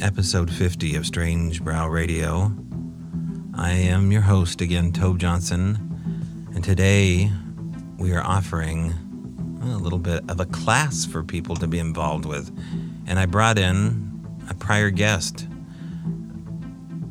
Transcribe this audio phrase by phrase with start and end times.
[0.00, 2.52] episode 50 of Strange Brow Radio.
[3.54, 7.32] I am your host again, Tobe Johnson, and today
[7.98, 8.94] we are offering
[9.60, 12.56] a little bit of a class for people to be involved with.
[13.08, 15.48] And I brought in a prior guest,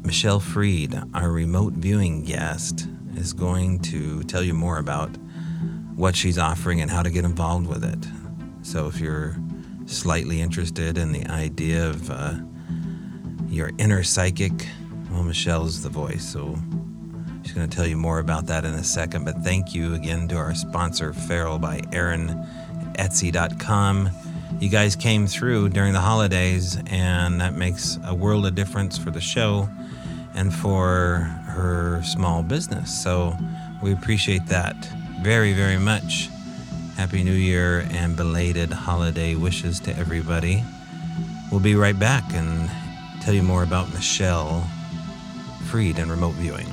[0.03, 5.09] Michelle Freed, our remote viewing guest, is going to tell you more about
[5.95, 8.07] what she's offering and how to get involved with it.
[8.61, 9.35] So if you're
[9.87, 12.35] slightly interested in the idea of uh,
[13.57, 14.53] your inner psychic,
[15.11, 16.23] well, Michelle's the voice.
[16.23, 16.55] So
[17.41, 19.25] she's going to tell you more about that in a second.
[19.25, 22.29] But thank you again to our sponsor, Feral by Aaron,
[22.99, 24.11] Etsy.com.
[24.59, 29.09] You guys came through during the holidays, and that makes a world of difference for
[29.09, 29.67] the show
[30.35, 33.03] and for her small business.
[33.03, 33.35] So
[33.81, 34.75] we appreciate that
[35.21, 36.29] very, very much.
[36.95, 40.63] Happy New Year and belated holiday wishes to everybody.
[41.51, 42.69] We'll be right back and
[43.27, 44.65] tell you more about Michelle
[45.65, 46.65] Freed and remote viewing.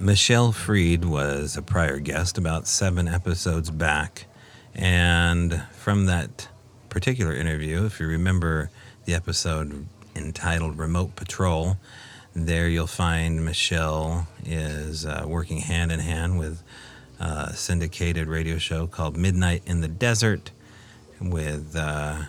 [0.00, 4.26] Michelle Freed was a prior guest about seven episodes back.
[4.74, 6.48] And from that
[6.88, 8.70] particular interview, if you remember
[9.04, 11.76] the episode entitled Remote Patrol,
[12.46, 16.62] there you'll find Michelle is uh, working hand in hand with
[17.18, 20.50] a syndicated radio show called Midnight in the Desert
[21.20, 22.22] with uh,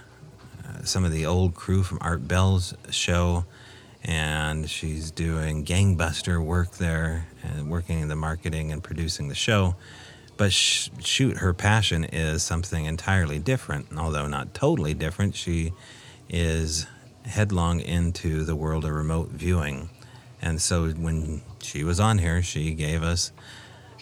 [0.83, 3.45] some of the old crew from Art Bell's show.
[4.03, 9.75] And she's doing gangbuster work there and working in the marketing and producing the show.
[10.37, 13.87] But sh- shoot, her passion is something entirely different.
[13.97, 15.73] Although not totally different, she
[16.29, 16.87] is
[17.25, 19.89] headlong into the world of remote viewing.
[20.41, 23.31] And so when she was on here, she gave us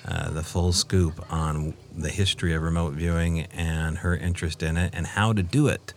[0.08, 4.94] uh, the full scoop on the history of remote viewing and her interest in it
[4.96, 5.94] and how to do it.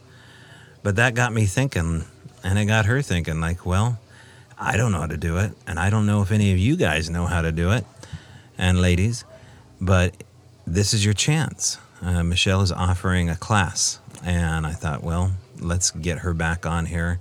[0.83, 2.05] But that got me thinking,
[2.43, 3.99] and it got her thinking, like, well,
[4.59, 6.77] I don't know how to do it, and I don't know if any of you
[6.77, 7.85] guys know how to do it,
[8.57, 9.25] and ladies,
[9.81, 10.15] but
[10.67, 11.79] this is your chance.
[12.03, 16.87] Uh, Michelle is offering a class, and I thought, well, let's get her back on
[16.87, 17.21] here,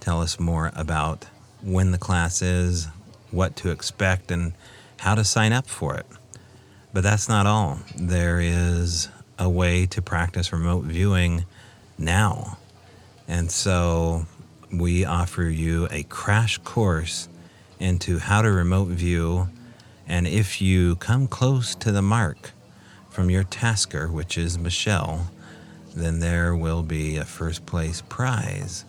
[0.00, 1.26] tell us more about
[1.62, 2.88] when the class is,
[3.30, 4.52] what to expect, and
[4.98, 6.06] how to sign up for it.
[6.92, 7.78] But that's not all.
[7.96, 9.08] There is
[9.38, 11.44] a way to practice remote viewing
[11.96, 12.58] now.
[13.26, 14.26] And so
[14.72, 17.28] we offer you a crash course
[17.78, 19.48] into how to remote view.
[20.06, 22.52] And if you come close to the mark,
[23.18, 25.28] from your tasker, which is Michelle,
[25.92, 28.84] then there will be a first place prize.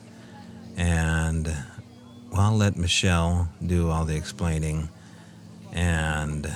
[0.78, 1.51] And
[2.31, 4.90] well, I'll let Michelle do all the explaining.
[5.73, 6.47] And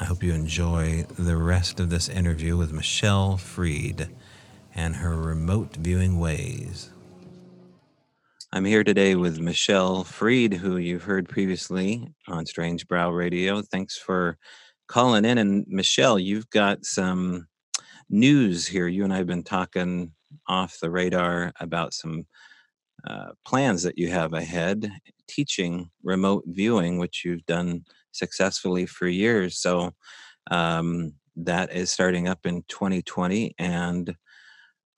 [0.00, 4.08] I hope you enjoy the rest of this interview with Michelle Freed
[4.74, 6.90] and her remote viewing ways.
[8.52, 13.62] I'm here today with Michelle Freed, who you've heard previously on Strange Brow Radio.
[13.62, 14.38] Thanks for
[14.88, 15.38] calling in.
[15.38, 17.46] And Michelle, you've got some
[18.10, 18.88] news here.
[18.88, 20.12] You and I have been talking
[20.48, 22.26] off the radar about some
[23.06, 24.90] uh, plans that you have ahead
[25.28, 29.58] teaching remote viewing, which you've done successfully for years.
[29.58, 29.92] So
[30.50, 33.54] um, that is starting up in 2020.
[33.58, 34.14] And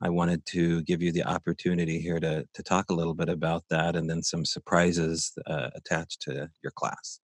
[0.00, 3.64] I wanted to give you the opportunity here to, to talk a little bit about
[3.70, 7.20] that and then some surprises uh, attached to your class.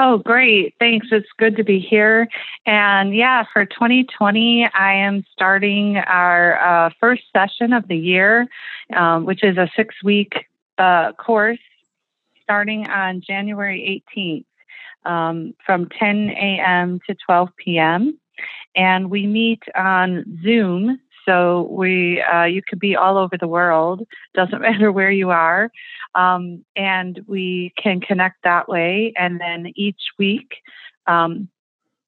[0.00, 0.74] Oh, great.
[0.78, 1.08] Thanks.
[1.10, 2.28] It's good to be here.
[2.66, 8.46] And yeah, for 2020, I am starting our uh, first session of the year,
[8.94, 10.46] um, which is a six week
[10.78, 11.58] uh, course
[12.44, 14.44] starting on January 18th
[15.04, 17.00] um, from 10 a.m.
[17.08, 18.18] to 12 p.m.
[18.76, 24.06] And we meet on Zoom so we, uh, you could be all over the world.
[24.34, 25.70] Doesn't matter where you are,
[26.14, 29.12] um, and we can connect that way.
[29.16, 30.62] And then each week,
[31.06, 31.48] um,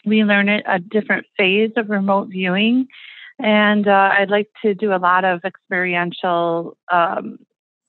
[0.06, 2.88] we learn a different phase of remote viewing.
[3.38, 7.38] And uh, I'd like to do a lot of experiential um,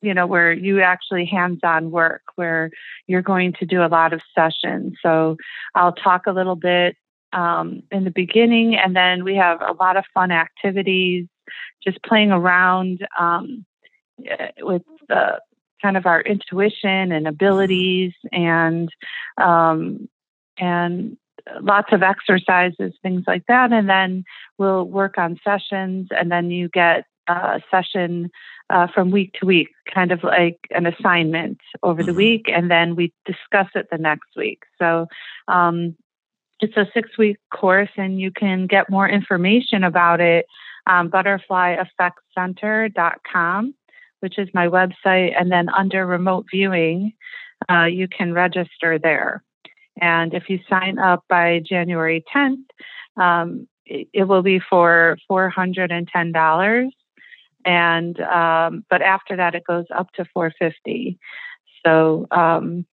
[0.02, 2.72] you know, where you actually hands on work, where
[3.06, 4.98] you're going to do a lot of sessions.
[5.04, 5.38] So
[5.76, 6.98] I'll talk a little bit
[7.34, 11.28] um, in the beginning, and then we have a lot of fun activities,
[11.84, 13.66] just playing around um,
[14.26, 15.40] eh, with the
[15.82, 18.90] kind of our intuition and abilities, and
[19.38, 20.08] um,
[20.58, 21.18] and
[21.62, 24.24] lots of exercises, things like that, and then
[24.58, 28.30] we'll work on sessions, and then you get a session
[28.70, 32.18] uh, from week to week, kind of like an assignment over the mm-hmm.
[32.18, 34.64] week, and then we discuss it the next week.
[34.80, 35.08] So
[35.48, 35.96] um,
[36.62, 40.46] it's a six week course, and you can get more information about it
[40.88, 43.76] on butterflyeffectcenter.com,
[44.20, 45.34] which is my website.
[45.40, 47.14] And then under remote viewing,
[47.70, 49.44] uh, you can register there.
[50.00, 52.64] And if you sign up by January 10th,
[53.18, 56.92] um, it, it, will be for $410.
[57.66, 61.20] And um, but after that, it goes up to 450.
[61.86, 62.86] So um,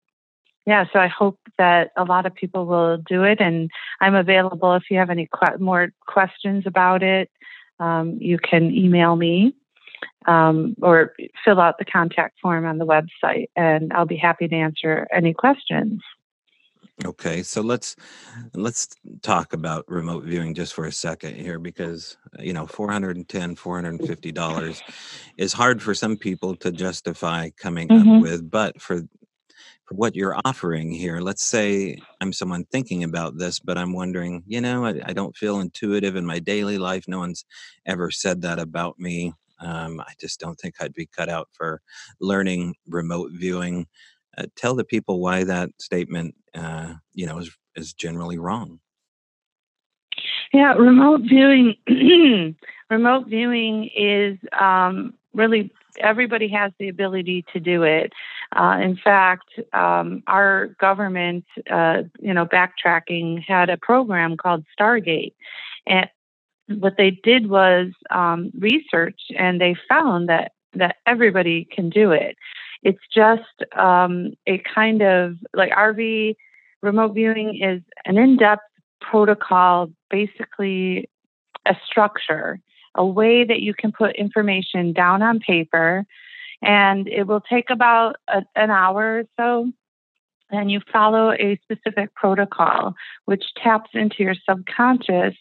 [0.67, 3.71] yeah, so I hope that a lot of people will do it, and
[4.01, 7.31] I'm available if you have any qu- more questions about it.
[7.79, 9.55] Um, you can email me
[10.25, 11.13] um, or
[11.45, 15.33] fill out the contact form on the website, and I'll be happy to answer any
[15.33, 16.01] questions.
[17.05, 17.95] Okay, so let's
[18.55, 18.89] let's
[19.21, 24.81] talk about remote viewing just for a second here because you know 410 450 dollars
[25.37, 28.09] is hard for some people to justify coming mm-hmm.
[28.09, 29.07] up with but for for
[29.91, 34.59] what you're offering here let's say i'm someone thinking about this but i'm wondering you
[34.59, 37.45] know I, I don't feel intuitive in my daily life no one's
[37.85, 41.81] ever said that about me um, i just don't think i'd be cut out for
[42.19, 43.87] learning remote viewing
[44.37, 48.79] uh, tell the people why that statement, uh, you know, is, is generally wrong.
[50.53, 51.75] Yeah, remote viewing.
[52.89, 58.13] remote viewing is um, really everybody has the ability to do it.
[58.55, 65.33] Uh, in fact, um, our government, uh, you know, backtracking had a program called Stargate,
[65.85, 66.09] and
[66.67, 72.37] what they did was um, research, and they found that that everybody can do it.
[72.83, 76.35] It's just um, a kind of like RV
[76.81, 78.63] remote viewing is an in depth
[79.01, 81.09] protocol, basically
[81.65, 82.59] a structure,
[82.97, 86.05] a way that you can put information down on paper.
[86.61, 89.71] And it will take about a, an hour or so.
[90.49, 92.95] And you follow a specific protocol,
[93.25, 95.35] which taps into your subconscious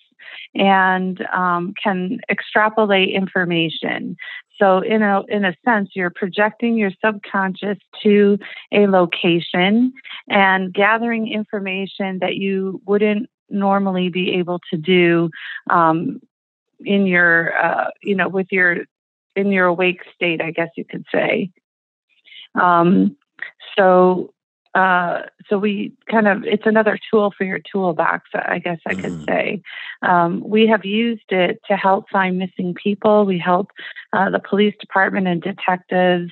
[0.55, 4.17] and um, can extrapolate information.
[4.59, 8.39] So in a in a sense, you're projecting your subconscious to
[8.73, 9.93] a location
[10.29, 15.31] and gathering information that you wouldn't normally be able to do
[15.71, 16.21] um,
[16.81, 18.85] in your uh, you know with your
[19.35, 21.51] in your awake state, I guess you could say.
[22.55, 23.17] Um,
[23.77, 24.33] so
[24.77, 29.13] uh, so we kind of it's another tool for your toolbox i guess i could
[29.13, 29.27] mm.
[29.27, 29.63] say
[30.03, 33.71] um, we have used it to help find missing people we help
[34.13, 36.31] uh, the police department and detectives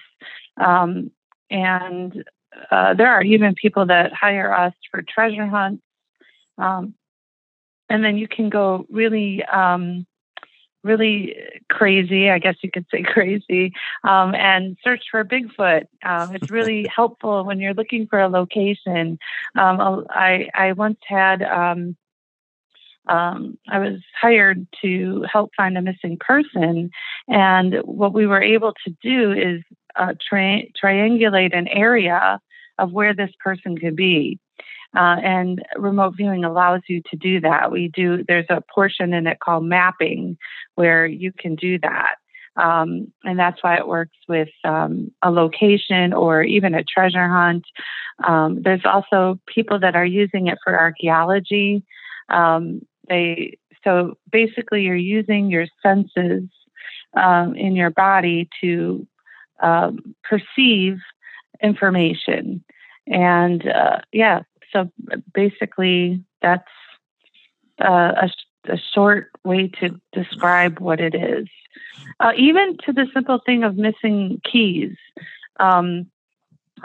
[0.58, 1.10] um,
[1.50, 2.24] and
[2.70, 5.82] uh, there are even people that hire us for treasure hunts
[6.58, 6.92] um,
[7.88, 10.06] and then you can go really um,
[10.84, 11.34] really
[11.70, 13.72] crazy, I guess you could say crazy,
[14.04, 15.86] um, and search for Bigfoot.
[16.04, 19.18] Um, it's really helpful when you're looking for a location.
[19.58, 21.96] Um, I, I once had, um,
[23.08, 26.90] um, I was hired to help find a missing person,
[27.28, 29.62] and what we were able to do is
[29.96, 32.40] uh, tri- triangulate an area
[32.78, 34.38] of where this person could be.
[34.96, 37.72] Uh, and remote viewing allows you to do that.
[37.72, 40.36] We do, there's a portion in it called mapping
[40.76, 42.16] where you can do that.
[42.56, 47.64] Um, and that's why it works with um, a location or even a treasure hunt.
[48.22, 51.82] Um, there's also people that are using it for archaeology.
[52.28, 56.44] Um, they so basically you're using your senses
[57.16, 59.06] um, in your body to
[59.62, 60.98] um, perceive
[61.62, 62.64] information.
[63.06, 64.42] And uh, yeah,
[64.74, 64.90] so
[65.32, 66.68] basically, that's
[67.82, 68.30] uh, a,
[68.72, 71.46] a short way to describe what it is.
[72.20, 74.96] Uh, even to the simple thing of missing keys.
[75.60, 76.10] Um,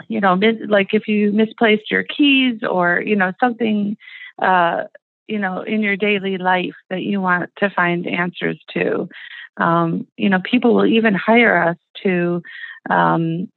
[0.08, 3.96] you know, like if you misplaced your keys or, you know, something,
[4.40, 4.84] uh,
[5.26, 9.08] you know, in your daily life that you want to find answers to.
[9.56, 12.42] Um, you know, people will even hire us to
[12.88, 13.50] um,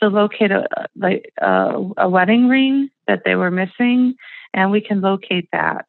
[0.00, 0.66] to locate a
[0.96, 4.14] like a, a wedding ring that they were missing,
[4.54, 5.86] and we can locate that.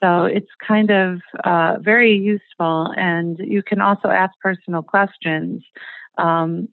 [0.00, 5.64] So it's kind of uh, very useful, and you can also ask personal questions.
[6.16, 6.68] Um,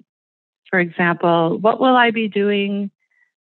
[0.70, 2.92] for example, what will I be doing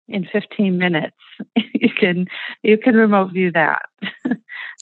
[0.09, 1.17] in 15 minutes?
[1.57, 2.27] you can
[2.63, 3.83] you can remote view that.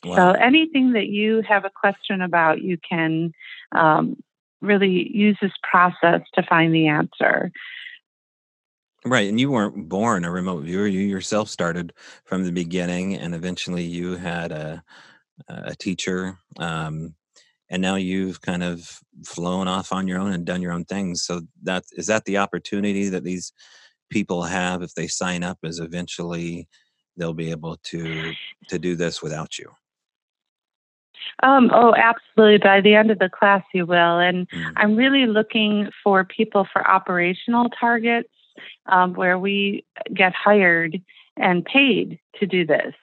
[0.04, 0.16] wow.
[0.16, 3.32] So anything that you have a question about, you can
[3.72, 4.22] um,
[4.60, 7.50] really use this process to find the answer.
[9.04, 9.28] Right.
[9.28, 10.86] And you weren't born a remote viewer.
[10.86, 11.92] You yourself started
[12.24, 14.82] from the beginning and eventually you had a,
[15.48, 16.38] a teacher.
[16.58, 17.14] Um,
[17.68, 21.22] and now you've kind of flown off on your own and done your own things.
[21.22, 23.52] So that is that the opportunity that these
[24.10, 26.68] people have if they sign up is eventually
[27.16, 28.34] they'll be able to
[28.68, 29.70] to do this without you.
[31.42, 32.58] Um, oh, absolutely.
[32.58, 34.18] By the end of the class, you will.
[34.18, 34.72] And mm.
[34.76, 38.28] I'm really looking for people for operational targets
[38.86, 41.00] um, where we get hired
[41.36, 42.94] and paid to do this.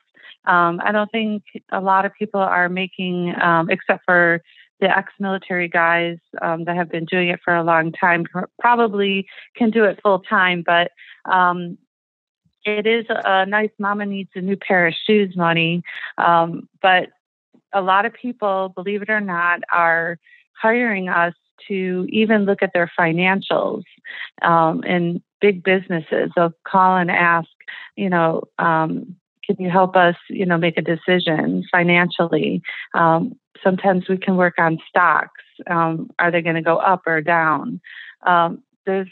[0.45, 4.41] Um, I don't think a lot of people are making, um, except for
[4.79, 8.25] the ex-military guys um, that have been doing it for a long time,
[8.59, 10.63] probably can do it full time.
[10.65, 10.91] But
[11.29, 11.77] um,
[12.65, 15.83] it is a nice mama needs a new pair of shoes money.
[16.17, 17.09] Um, but
[17.73, 20.17] a lot of people, believe it or not, are
[20.53, 21.33] hiring us
[21.67, 23.83] to even look at their financials
[24.41, 26.31] um, in big businesses.
[26.35, 27.49] They'll call and ask,
[27.95, 32.61] you know, um, can you help us, you know, make a decision financially?
[32.93, 35.41] Um, sometimes we can work on stocks.
[35.67, 37.81] Um, are they going to go up or down?
[38.25, 39.09] Um, there's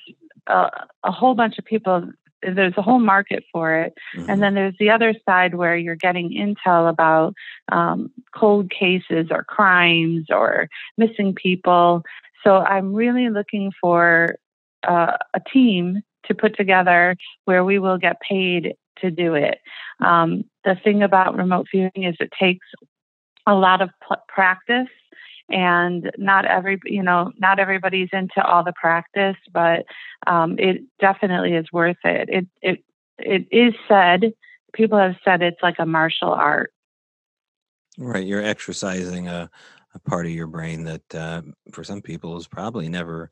[0.48, 0.70] a,
[1.04, 2.10] a, whole bunch of people.
[2.42, 4.30] There's a whole market for it, mm-hmm.
[4.30, 7.34] and then there's the other side where you're getting intel about
[7.72, 12.04] um, cold cases or crimes or missing people.
[12.44, 14.36] So I'm really looking for
[14.88, 17.15] uh, a team to put together
[17.46, 19.60] where we will get paid to do it.
[20.03, 22.65] Um, the thing about remote viewing is it takes
[23.46, 23.89] a lot of
[24.27, 24.89] practice
[25.50, 29.86] and not every you know not everybody's into all the practice but
[30.27, 32.84] um, it definitely is worth it it it
[33.17, 34.34] it is said
[34.74, 36.74] people have said it's like a martial art
[37.98, 39.50] right you're exercising a,
[39.98, 41.42] a part of your brain that uh,
[41.74, 43.32] for some people has probably never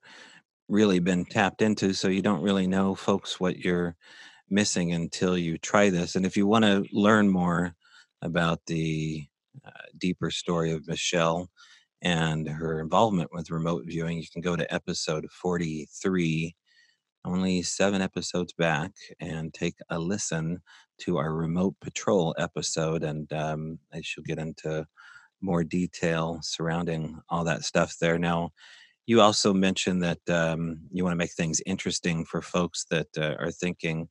[0.67, 3.95] really been tapped into so you don't really know folks what you're
[4.49, 7.75] missing until you try this and if you want to learn more
[8.23, 9.23] about the
[9.65, 9.69] uh,
[9.99, 11.49] deeper story of michelle
[12.01, 16.55] and her involvement with remote viewing you can go to episode 43
[17.25, 20.59] only seven episodes back and take a listen
[20.99, 24.83] to our remote patrol episode and um, i shall get into
[25.45, 28.51] more detail surrounding all that stuff there now
[29.07, 33.35] you also mentioned that um, you want to make things interesting for folks that uh,
[33.39, 34.09] are thinking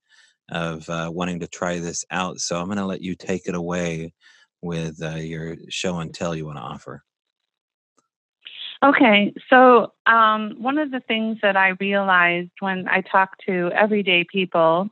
[0.51, 2.39] of uh, wanting to try this out.
[2.39, 4.15] So I'm going to let you take it away
[4.63, 7.03] with uh, your show and tell you want to offer.
[8.83, 14.25] Okay, so um, one of the things that I realized when I talk to everyday
[14.25, 14.91] people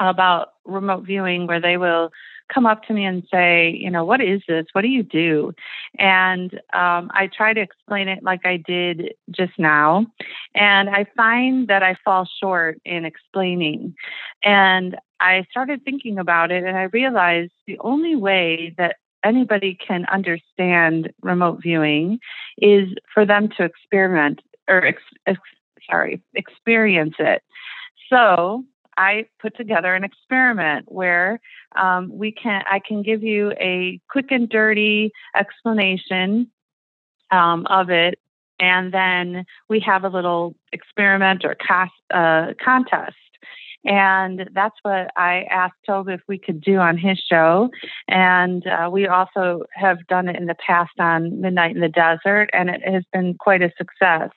[0.00, 2.10] about remote viewing, where they will
[2.52, 4.66] come up to me and say, you know, what is this?
[4.72, 5.52] What do you do?
[5.98, 10.06] And um, I try to explain it like I did just now.
[10.54, 13.94] And I find that I fall short in explaining.
[14.42, 20.04] And I started thinking about it and I realized the only way that anybody can
[20.06, 22.18] understand remote viewing
[22.58, 25.40] is for them to experiment or ex- ex-
[25.90, 27.42] sorry experience it
[28.12, 28.64] so
[28.96, 31.40] I put together an experiment where
[31.76, 36.50] um, we can I can give you a quick and dirty explanation
[37.30, 38.18] um, of it,
[38.58, 43.16] and then we have a little experiment or cast, uh, contest
[43.86, 47.70] and that's what I asked Tobe if we could do on his show.
[48.08, 52.50] And uh, we also have done it in the past on Midnight in the Desert,
[52.52, 54.30] and it has been quite a success.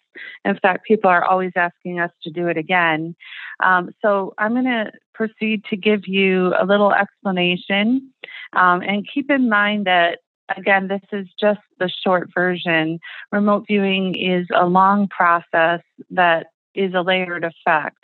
[0.46, 3.16] In fact, people are always asking us to do it again.
[3.64, 8.14] Um, so I'm going to proceed to give you a little explanation.
[8.54, 10.20] Um, and keep in mind that
[10.58, 13.00] again, this is just the short version.
[13.32, 17.98] Remote viewing is a long process that is a layered effect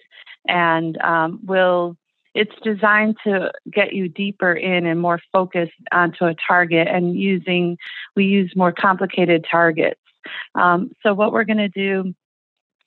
[0.47, 1.97] and um, will
[2.35, 7.77] it's designed to get you deeper in and more focused onto a target and using
[8.15, 10.01] we use more complicated targets.
[10.53, 12.13] Um, so what we're going to do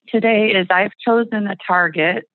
[0.08, 2.28] today is i've chosen a target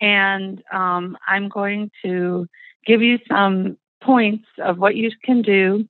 [0.00, 2.46] and um, i'm going to
[2.86, 5.86] give you some points of what you can do.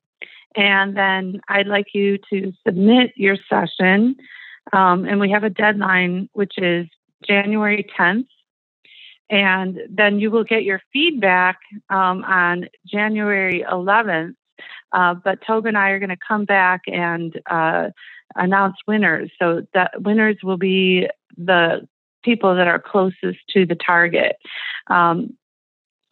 [0.57, 4.17] And then i'd like you to submit your session.
[4.73, 6.87] Um, and we have a deadline which is
[7.27, 8.27] january 10th
[9.33, 11.59] and then you will get your feedback
[11.89, 14.35] um, on January 11th.
[14.93, 17.89] Uh, but Tobe and I are going to come back and uh,
[18.37, 19.31] announce winners.
[19.39, 21.09] So that winners will be
[21.39, 21.89] the
[22.23, 24.37] people that are closest to the target.
[24.89, 25.39] Um,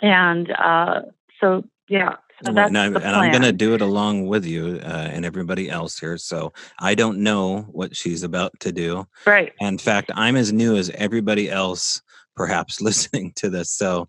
[0.01, 1.03] and uh,
[1.43, 2.17] so, yeah.
[2.43, 5.69] So and, I'm, and I'm going to do it along with you uh, and everybody
[5.69, 6.17] else here.
[6.17, 9.07] So I don't know what she's about to do.
[9.27, 9.53] Right.
[9.61, 12.01] In fact, I'm as new as everybody else
[12.41, 13.71] perhaps listening to this.
[13.71, 14.09] So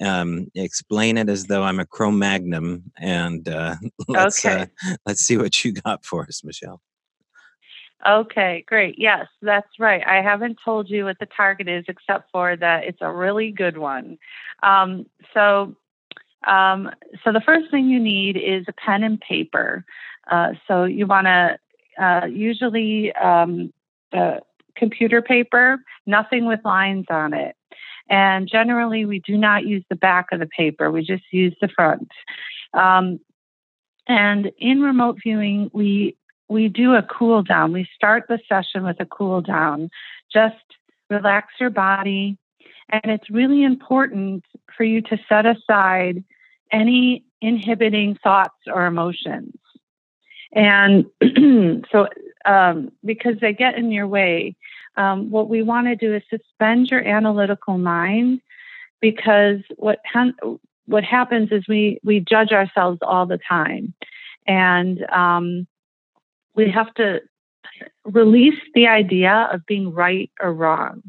[0.00, 3.74] um, explain it as though I'm a Cro-Magnon, and uh,
[4.08, 4.68] let's okay.
[4.86, 6.80] uh, let's see what you got for us, Michelle.
[8.06, 8.96] Okay, great.
[8.98, 10.02] Yes, that's right.
[10.06, 13.78] I haven't told you what the target is, except for that it's a really good
[13.78, 14.18] one.
[14.62, 15.74] Um, so,
[16.46, 16.90] um,
[17.24, 19.84] so the first thing you need is a pen and paper.
[20.30, 21.58] Uh, so you want to
[22.00, 23.72] uh, usually um,
[24.12, 24.38] uh,
[24.76, 27.54] computer paper, nothing with lines on it.
[28.08, 31.68] And generally, we do not use the back of the paper, we just use the
[31.68, 32.08] front.
[32.74, 33.20] Um,
[34.08, 36.16] and in remote viewing, we
[36.48, 37.72] we do a cool down.
[37.72, 39.88] We start the session with a cool down.
[40.30, 40.56] Just
[41.08, 42.36] relax your body.
[42.90, 44.44] And it's really important
[44.76, 46.22] for you to set aside
[46.70, 49.54] any inhibiting thoughts or emotions.
[50.52, 51.06] And
[51.90, 52.08] so,
[52.44, 54.56] um, because they get in your way,
[54.96, 58.40] um, what we want to do is suspend your analytical mind
[59.00, 60.56] because what ha-
[60.86, 63.94] what happens is we we judge ourselves all the time,
[64.46, 65.66] and um,
[66.54, 67.20] we have to
[68.04, 71.02] release the idea of being right or wrong.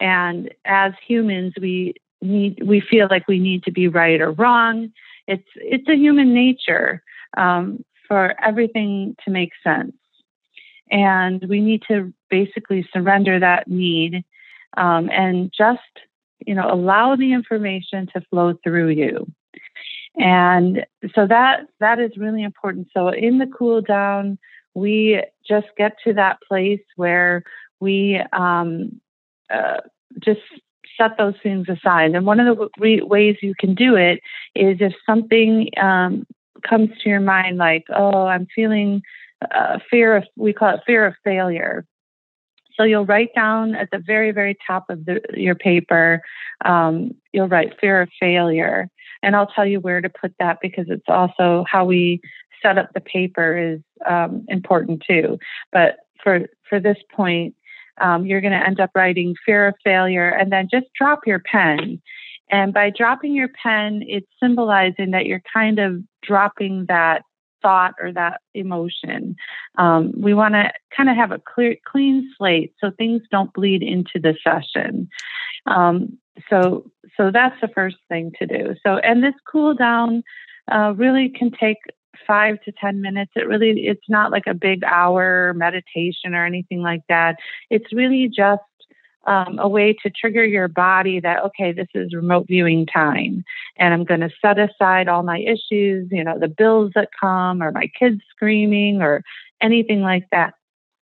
[0.00, 4.92] And as humans, we need we feel like we need to be right or wrong.
[5.26, 7.02] It's it's a human nature
[7.36, 9.94] um, for everything to make sense,
[10.90, 14.24] and we need to basically surrender that need
[14.76, 15.80] um, and just
[16.46, 19.26] you know allow the information to flow through you.
[20.16, 22.88] And so that that is really important.
[22.94, 24.38] So in the cool down,
[24.74, 27.42] we just get to that place where
[27.80, 29.00] we um,
[29.50, 29.80] uh,
[30.20, 30.40] just
[30.96, 32.14] set those things aside.
[32.14, 32.68] And one of the
[33.06, 34.20] ways you can do it
[34.54, 36.26] is if something um,
[36.68, 39.02] comes to your mind, like, oh, I'm feeling
[39.50, 41.84] uh, fear of, we call it fear of failure.
[42.76, 46.22] So you'll write down at the very, very top of the, your paper,
[46.64, 48.88] um, you'll write fear of failure.
[49.22, 52.20] And I'll tell you where to put that because it's also how we
[52.62, 55.38] set up the paper is um, important too.
[55.72, 57.54] But for for this point,
[58.00, 61.38] um, you're going to end up writing fear of failure, and then just drop your
[61.38, 62.00] pen.
[62.50, 67.22] And by dropping your pen, it's symbolizing that you're kind of dropping that
[67.64, 69.34] thought or that emotion.
[69.78, 73.82] Um, we want to kind of have a clear, clean slate so things don't bleed
[73.82, 75.08] into the session.
[75.66, 76.18] Um,
[76.50, 78.74] so, so that's the first thing to do.
[78.84, 80.22] So, and this cool down
[80.70, 81.78] uh, really can take
[82.26, 83.32] five to 10 minutes.
[83.34, 87.36] It really, it's not like a big hour meditation or anything like that.
[87.70, 88.62] It's really just
[89.26, 93.44] um, a way to trigger your body that, okay, this is remote viewing time.
[93.76, 97.62] And I'm going to set aside all my issues, you know, the bills that come
[97.62, 99.22] or my kids screaming or
[99.60, 100.54] anything like that.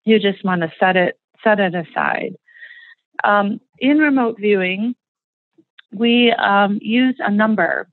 [0.04, 2.37] You just want to set it, set it aside.
[3.24, 4.94] Um, in remote viewing,
[5.92, 7.88] we um, use a number.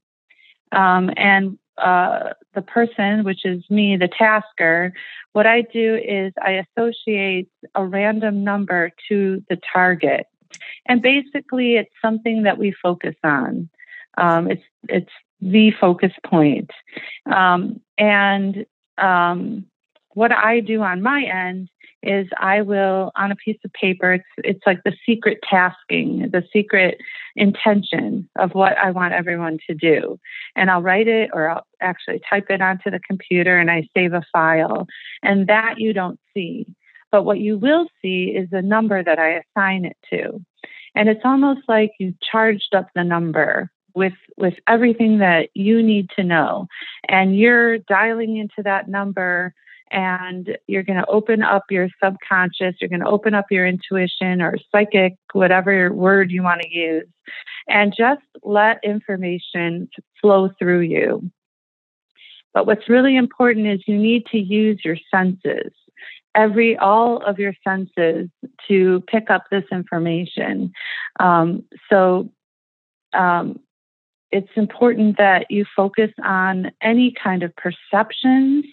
[0.71, 4.93] Um, and uh, the person, which is me, the tasker,
[5.33, 10.25] what I do is I associate a random number to the target.
[10.85, 13.69] And basically, it's something that we focus on.
[14.17, 15.11] Um, it's it's
[15.41, 16.71] the focus point.
[17.25, 18.65] Um, and
[18.97, 19.65] um,
[20.13, 21.69] what I do on my end
[22.03, 24.13] is I will on a piece of paper.
[24.13, 26.97] It's it's like the secret tasking, the secret
[27.35, 30.19] intention of what I want everyone to do,
[30.55, 34.13] and I'll write it or I'll actually type it onto the computer and I save
[34.13, 34.87] a file,
[35.23, 36.67] and that you don't see.
[37.11, 40.43] But what you will see is the number that I assign it to,
[40.93, 46.09] and it's almost like you charged up the number with with everything that you need
[46.15, 46.67] to know,
[47.09, 49.53] and you're dialing into that number
[49.91, 54.41] and you're going to open up your subconscious, you're going to open up your intuition
[54.41, 57.07] or psychic, whatever word you want to use,
[57.67, 59.89] and just let information
[60.21, 61.31] flow through you.
[62.53, 65.71] But what's really important is you need to use your senses,
[66.33, 68.29] every all of your senses
[68.67, 70.71] to pick up this information.
[71.19, 72.31] Um, so
[73.13, 73.59] um,
[74.31, 78.65] it's important that you focus on any kind of perceptions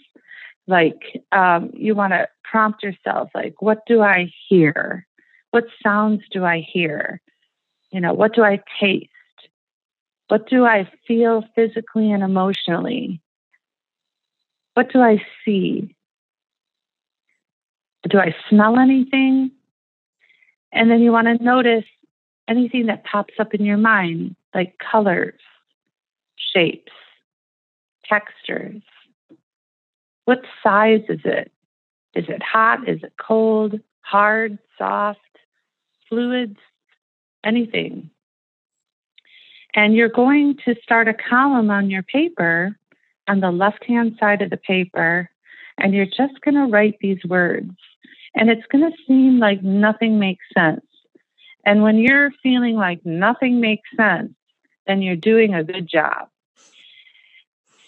[0.67, 5.07] like um, you want to prompt yourself like what do i hear?
[5.51, 7.21] What sounds do i hear?
[7.91, 9.09] You know what do i taste?
[10.29, 13.21] What do i feel physically and emotionally?
[14.75, 15.95] What do i see?
[18.09, 19.51] Do i smell anything?
[20.73, 21.85] And then you want to notice
[22.49, 25.41] anything that pops up in your mind like colors
[26.37, 26.93] shapes
[28.05, 28.83] textures
[30.25, 31.53] what size is it?
[32.15, 32.89] Is it hot?
[32.89, 33.81] Is it cold?
[34.01, 34.59] Hard?
[34.79, 35.21] Soft?
[36.09, 36.59] Fluids?
[37.45, 38.11] Anything.
[39.75, 42.79] And you're going to start a column on your paper
[43.27, 45.29] on the left hand side of the paper.
[45.79, 47.73] and you're just going to write these words.
[48.35, 50.85] And it's going to seem like nothing makes sense.
[51.65, 54.35] And when you're feeling like nothing makes sense,
[54.87, 56.29] then you're doing a good job.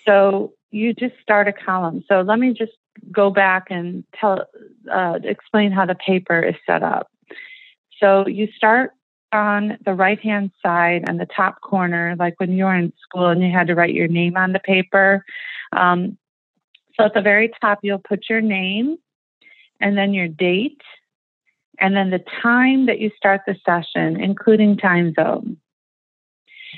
[0.05, 2.05] So you just start a column.
[2.09, 2.73] So let me just
[3.11, 4.45] go back and tell,
[4.93, 7.11] uh, explain how the paper is set up.
[7.99, 8.91] So you start
[9.33, 13.27] on the right hand side on the top corner, like when you were in school
[13.27, 15.25] and you had to write your name on the paper.
[15.73, 16.17] Um,
[16.95, 18.97] so at the very top, you'll put your name
[19.81, 20.83] and then your date
[21.79, 25.59] and then the time that you start the session, including time zone.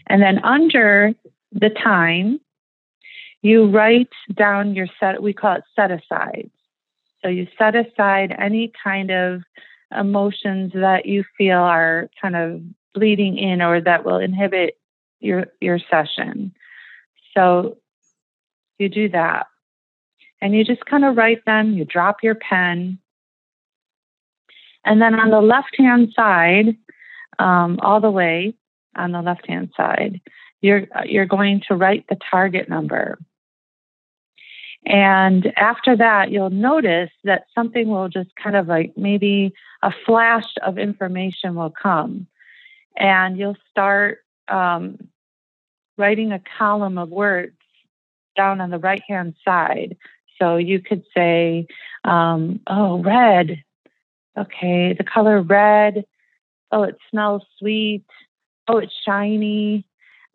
[0.07, 1.15] And then under
[1.53, 2.41] the time,
[3.43, 6.51] you write down your set, we call it set asides.
[7.23, 9.43] So you set aside any kind of
[9.97, 12.63] emotions that you feel are kind of
[12.95, 14.79] bleeding in or that will inhibit
[15.21, 16.53] your your session.
[17.35, 17.79] So
[18.79, 19.47] you do that.
[20.41, 22.99] And you just kind of write them, you drop your pen.
[24.85, 26.77] And then on the left hand side,
[27.41, 28.55] um, all the way
[28.97, 30.21] on the left hand side,
[30.61, 33.19] you're you're going to write the target number.
[34.89, 40.47] And after that, you'll notice that something will just kind of like maybe a flash
[40.63, 42.27] of information will come.
[42.97, 44.97] And you'll start um,
[45.99, 47.53] writing a column of words
[48.35, 49.99] down on the right hand side.
[50.41, 51.67] So you could say,
[52.05, 53.63] um, oh, red.
[54.39, 56.07] Okay, the color red.
[56.73, 58.05] Oh, it smells sweet.
[58.67, 59.85] Oh, it's shiny.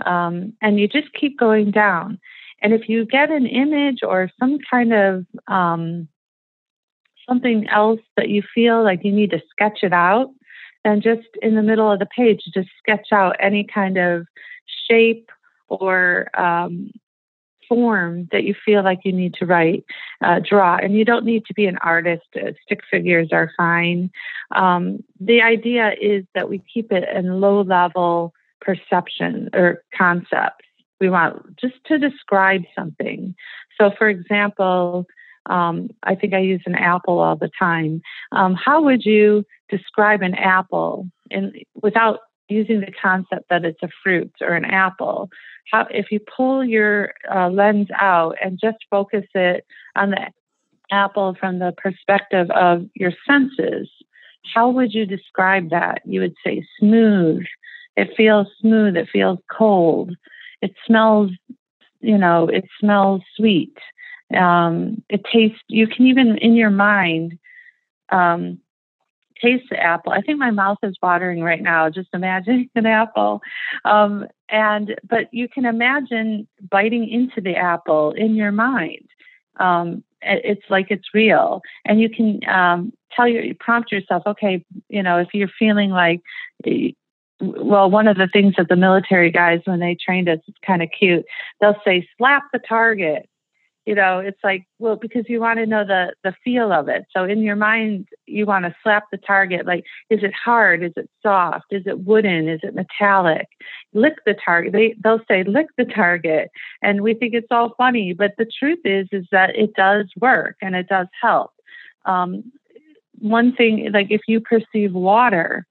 [0.05, 2.19] Um, and you just keep going down.
[2.63, 6.07] And if you get an image or some kind of um,
[7.27, 10.29] something else that you feel like you need to sketch it out,
[10.85, 14.25] then just in the middle of the page, just sketch out any kind of
[14.89, 15.29] shape
[15.67, 16.91] or um,
[17.67, 19.83] form that you feel like you need to write,
[20.23, 20.77] uh, draw.
[20.77, 22.27] And you don't need to be an artist.
[22.35, 24.09] Uh, stick figures are fine.
[24.55, 30.65] Um, the idea is that we keep it in low level perception or concepts
[31.03, 33.35] we want just to describe something.
[33.77, 35.05] So, for example,
[35.47, 38.01] um, I think I use an apple all the time.
[38.31, 43.89] Um, how would you describe an apple in, without using the concept that it's a
[44.01, 45.29] fruit or an apple?
[45.69, 49.65] How, if you pull your uh, lens out and just focus it
[49.97, 50.27] on the
[50.89, 53.89] apple from the perspective of your senses,
[54.53, 56.01] how would you describe that?
[56.05, 57.43] You would say smooth.
[57.97, 58.95] It feels smooth.
[58.95, 60.15] It feels cold
[60.63, 61.31] it smells,
[61.99, 63.77] you know, it smells sweet.
[64.35, 67.37] Um, it tastes, you can even in your mind
[68.09, 68.59] um,
[69.41, 70.13] taste the apple.
[70.13, 73.41] I think my mouth is watering right now, just imagining an apple.
[73.83, 79.09] Um, and, but you can imagine biting into the apple in your mind.
[79.59, 81.61] Um, it's like it's real.
[81.83, 86.21] And you can um, tell your, prompt yourself, okay, you know, if you're feeling like
[87.43, 90.81] well, one of the things that the military guys, when they trained us, it's kind
[90.81, 91.25] of cute.
[91.59, 93.27] They'll say, slap the target.
[93.85, 97.03] You know, it's like, well, because you want to know the, the feel of it.
[97.11, 99.65] So in your mind, you want to slap the target.
[99.65, 100.83] Like, is it hard?
[100.83, 101.65] Is it soft?
[101.71, 102.47] Is it wooden?
[102.47, 103.47] Is it metallic?
[103.93, 104.71] Lick the target.
[104.71, 106.49] They, they'll say, lick the target.
[106.81, 108.13] And we think it's all funny.
[108.13, 111.51] But the truth is, is that it does work and it does help.
[112.05, 112.53] Um,
[113.19, 115.67] one thing, like if you perceive water,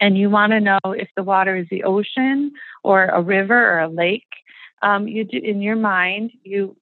[0.00, 3.80] and you want to know if the water is the ocean or a river or
[3.80, 4.28] a lake,
[4.82, 6.76] um, you do in your mind you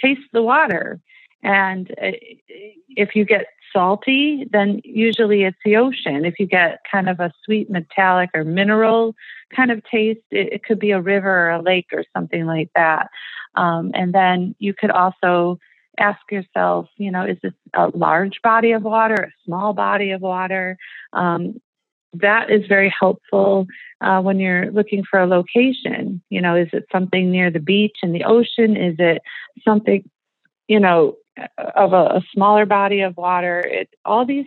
[0.00, 1.00] taste the water,
[1.42, 2.12] and uh,
[2.88, 6.24] if you get salty, then usually it's the ocean.
[6.24, 9.14] If you get kind of a sweet metallic or mineral
[9.54, 12.70] kind of taste, it, it could be a river or a lake or something like
[12.74, 13.08] that.
[13.54, 15.58] Um, and then you could also
[15.98, 20.20] ask yourself, you know, is this a large body of water, a small body of
[20.20, 20.78] water?
[21.12, 21.60] Um,
[22.14, 23.66] that is very helpful
[24.00, 26.22] uh, when you're looking for a location.
[26.30, 28.76] You know, is it something near the beach and the ocean?
[28.76, 29.22] Is it
[29.64, 30.08] something,
[30.68, 31.16] you know,
[31.74, 33.60] of a, a smaller body of water?
[33.60, 34.46] It, all these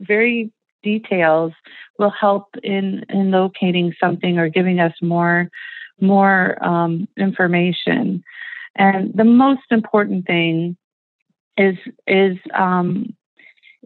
[0.00, 1.52] very details
[1.98, 5.48] will help in in locating something or giving us more
[6.00, 8.22] more um, information.
[8.76, 10.76] And the most important thing
[11.56, 13.14] is is um,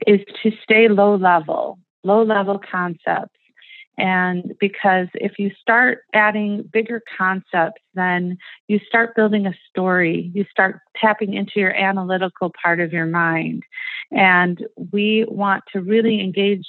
[0.07, 3.39] is to stay low level low level concepts.
[3.99, 10.31] And because if you start adding bigger concepts, then you start building a story.
[10.33, 13.65] You start tapping into your analytical part of your mind.
[14.13, 16.67] And we want to really engage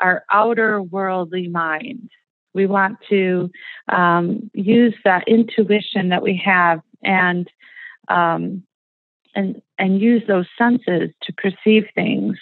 [0.00, 2.10] our outer worldly mind.
[2.52, 3.50] We want to
[3.88, 7.48] um, use that intuition that we have and
[8.08, 8.64] um,
[9.34, 12.36] and and use those senses to perceive things.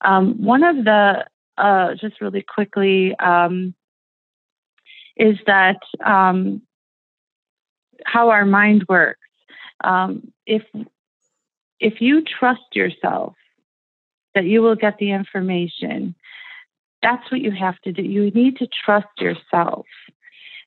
[0.00, 1.26] Um, one of the
[1.60, 3.74] uh, just really quickly um,
[5.16, 6.62] is that um,
[8.04, 9.20] how our mind works.
[9.82, 10.62] Um, if
[11.78, 13.34] if you trust yourself
[14.34, 16.14] that you will get the information,
[17.02, 18.02] that's what you have to do.
[18.02, 19.86] You need to trust yourself.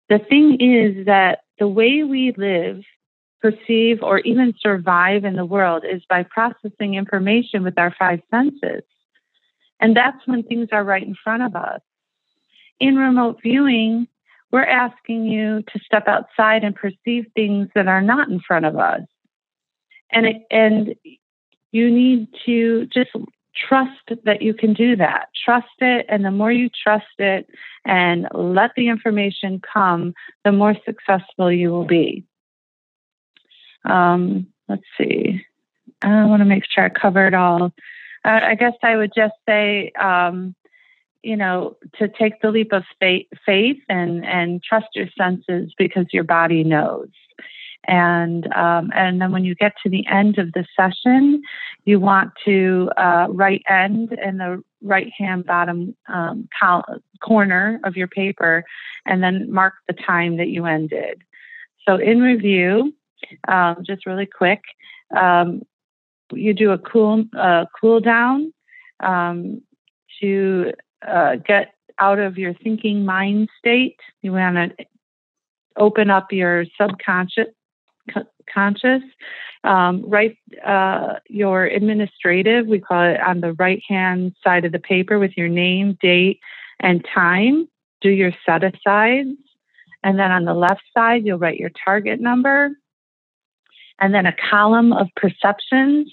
[0.09, 2.81] The thing is that the way we live,
[3.41, 8.83] perceive, or even survive in the world is by processing information with our five senses.
[9.83, 11.81] And that's when things are right in front of us.
[12.79, 14.07] In remote viewing,
[14.49, 18.77] we're asking you to step outside and perceive things that are not in front of
[18.77, 19.01] us.
[20.09, 20.95] And, it, and
[21.73, 23.09] you need to just
[23.53, 25.27] trust that you can do that.
[25.43, 26.05] Trust it.
[26.07, 27.49] And the more you trust it
[27.83, 30.13] and let the information come,
[30.45, 32.23] the more successful you will be.
[33.83, 35.45] Um, let's see.
[36.01, 37.73] I want to make sure I cover it all.
[38.25, 40.55] I guess I would just say, um,
[41.23, 46.05] you know, to take the leap of faith, faith and, and trust your senses because
[46.11, 47.09] your body knows.
[47.85, 51.41] And um, and then when you get to the end of the session,
[51.83, 56.85] you want to uh, right end in the right hand bottom um, col-
[57.21, 58.63] corner of your paper,
[59.05, 61.23] and then mark the time that you ended.
[61.85, 62.93] So in review,
[63.49, 64.61] um, just really quick,
[65.17, 65.63] um,
[66.31, 68.53] you do a cool uh, cool down
[69.01, 69.61] um,
[70.21, 70.71] to
[71.07, 73.99] uh, get out of your thinking mind state.
[74.21, 74.85] You want to
[75.77, 77.47] open up your subconscious
[78.53, 79.01] conscious.
[79.63, 84.79] Um, write uh, your administrative, we call it on the right hand side of the
[84.79, 86.39] paper with your name, date,
[86.79, 87.67] and time.
[88.01, 89.37] Do your set asides.
[90.03, 92.71] And then on the left side, you'll write your target number.
[93.99, 96.11] And then a column of perceptions.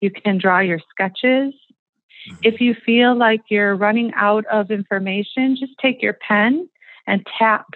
[0.00, 1.54] You can draw your sketches.
[1.54, 2.34] Mm-hmm.
[2.42, 6.68] If you feel like you're running out of information, just take your pen
[7.06, 7.66] and tap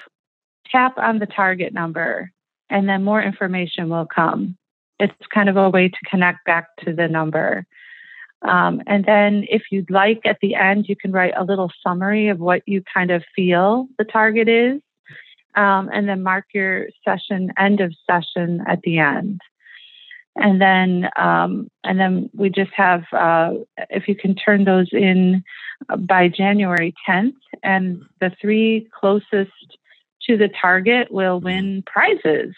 [0.70, 2.33] tap on the target number
[2.70, 4.57] and then more information will come.
[4.99, 7.66] It's kind of a way to connect back to the number.
[8.42, 12.29] Um, and then, if you'd like, at the end, you can write a little summary
[12.29, 14.81] of what you kind of feel the target is,
[15.57, 19.40] um, and then mark your session end of session at the end.
[20.37, 23.55] And then, um, and then we just have uh,
[23.88, 25.42] if you can turn those in
[25.99, 29.79] by January 10th, and the three closest
[30.27, 31.47] to the target will mm-hmm.
[31.47, 32.55] win prizes.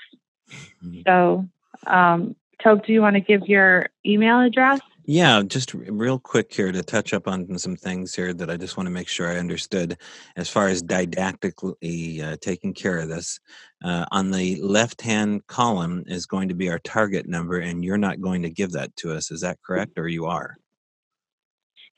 [0.84, 1.00] Mm-hmm.
[1.06, 1.48] So,
[1.87, 4.80] um, Tobe, do you want to give your email address?
[5.10, 8.76] Yeah, just real quick here to touch up on some things here that I just
[8.76, 9.96] want to make sure I understood
[10.36, 13.40] as far as didactically uh, taking care of this.
[13.82, 17.96] Uh, on the left hand column is going to be our target number, and you're
[17.96, 19.30] not going to give that to us.
[19.30, 20.58] Is that correct, or you are?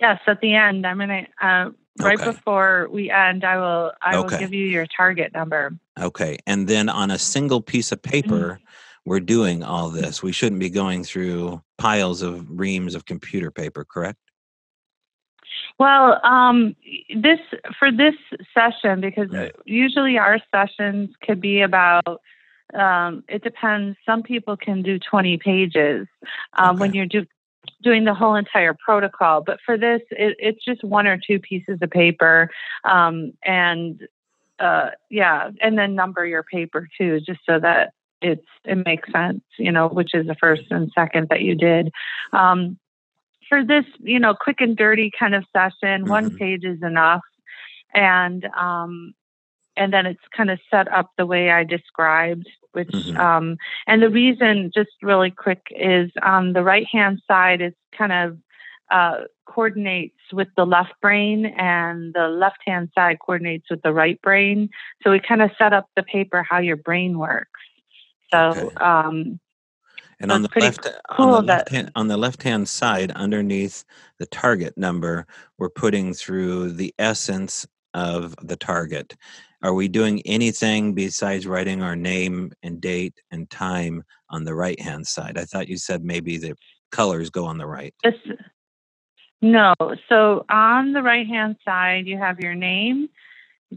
[0.00, 2.30] Yes, at the end, I'm going to uh, right okay.
[2.30, 4.34] before we end, I will I okay.
[4.36, 5.76] will give you your target number.
[5.98, 6.38] Okay.
[6.46, 8.64] And then on a single piece of paper, mm-hmm.
[9.04, 10.22] We're doing all this.
[10.22, 14.18] We shouldn't be going through piles of reams of computer paper, correct?
[15.78, 16.76] Well, um,
[17.14, 17.38] this
[17.78, 18.14] for this
[18.52, 19.54] session because right.
[19.64, 22.20] usually our sessions could be about.
[22.74, 23.96] Um, it depends.
[24.06, 26.06] Some people can do 20 pages
[26.56, 26.80] um, okay.
[26.80, 27.26] when you're do,
[27.82, 29.40] doing the whole entire protocol.
[29.40, 32.50] But for this, it, it's just one or two pieces of paper,
[32.84, 34.06] um, and
[34.60, 39.42] uh, yeah, and then number your paper too, just so that it's it makes sense,
[39.58, 41.90] you know, which is the first and second that you did.
[42.32, 42.78] Um,
[43.48, 46.10] for this, you know, quick and dirty kind of session, mm-hmm.
[46.10, 47.22] one page is enough,
[47.94, 49.12] and um,
[49.76, 53.16] and then it's kind of set up the way I described which mm-hmm.
[53.18, 53.56] um,
[53.86, 58.38] and the reason just really quick is on the right hand side is kind of
[58.90, 64.20] uh, coordinates with the left brain and the left hand side coordinates with the right
[64.22, 64.68] brain
[65.02, 67.60] so we kind of set up the paper how your brain works
[68.32, 68.74] so okay.
[68.76, 69.40] um,
[70.20, 73.84] and on the left cool on the left hand, on the left hand side underneath
[74.18, 75.26] the target number
[75.58, 79.16] we're putting through the essence of the target
[79.62, 84.80] are we doing anything besides writing our name and date and time on the right
[84.80, 85.36] hand side?
[85.36, 86.54] I thought you said maybe the
[86.90, 87.94] colors go on the right.
[89.42, 89.74] no.
[90.08, 93.10] So on the right hand side, you have your name,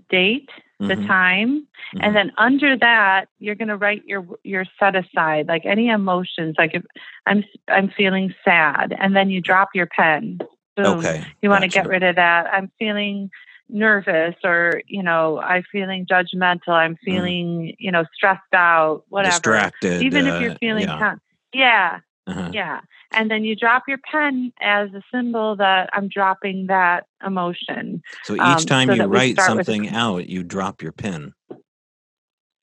[0.10, 0.50] date,
[0.88, 1.08] the mm-hmm.
[1.08, 2.00] time, mm-hmm.
[2.02, 6.56] and then under that, you're going to write your your set aside, like any emotions.
[6.58, 6.84] Like if
[7.26, 10.40] I'm I'm feeling sad, and then you drop your pen.
[10.76, 11.00] Boom.
[11.00, 11.24] Okay.
[11.42, 12.48] You want to get rid of that.
[12.52, 13.30] I'm feeling
[13.70, 17.00] nervous or you know i'm feeling judgmental i'm mm.
[17.04, 17.76] feeling mm.
[17.80, 21.16] you know stressed out whatever distracted even uh, if you're feeling yeah.
[21.54, 22.52] yeah Uh-huh.
[22.54, 22.80] Yeah.
[23.12, 28.02] And then you drop your pen as a symbol that I'm dropping that emotion.
[28.24, 29.94] So each um, time so you write something with...
[29.94, 31.34] out, you drop your pen.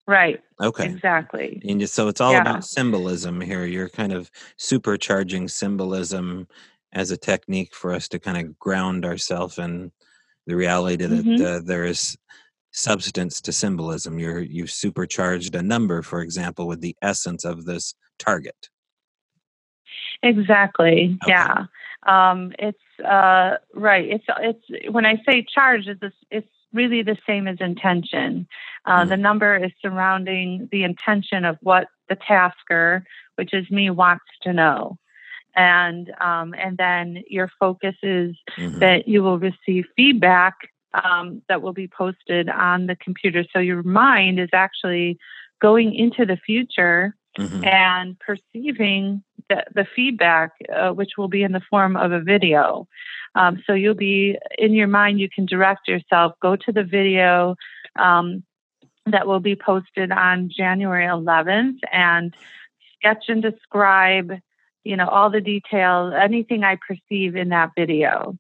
[0.06, 0.40] Right.
[0.60, 0.86] Okay.
[0.86, 1.62] Exactly.
[1.68, 2.40] And so it's all yeah.
[2.40, 3.64] about symbolism here.
[3.64, 6.48] You're kind of supercharging symbolism
[6.92, 9.92] as a technique for us to kind of ground ourselves in
[10.46, 11.44] the reality that mm-hmm.
[11.44, 12.16] uh, there is
[12.72, 14.18] substance to symbolism.
[14.18, 18.68] You're you've supercharged a number, for example, with the essence of this target.
[20.22, 21.18] Exactly.
[21.22, 21.32] Okay.
[21.32, 21.66] Yeah.
[22.04, 24.08] Um, it's uh, right.
[24.08, 28.46] It's it's when I say charge, it's it's really the same as intention.
[28.86, 33.04] Uh, mm The number is surrounding the intention of what the tasker,
[33.36, 34.98] which is me, wants to know.
[35.56, 38.78] And um, and then your focus is mm-hmm.
[38.78, 40.54] that you will receive feedback
[40.94, 43.44] um, that will be posted on the computer.
[43.52, 45.18] So your mind is actually
[45.60, 47.64] going into the future mm-hmm.
[47.64, 52.88] and perceiving the, the feedback, uh, which will be in the form of a video.
[53.34, 57.56] Um, so you'll be in your mind, you can direct yourself, go to the video
[57.98, 58.42] um,
[59.06, 62.34] that will be posted on January 11th and
[62.96, 64.32] sketch and describe,
[64.84, 68.38] you know, all the details, anything I perceive in that video.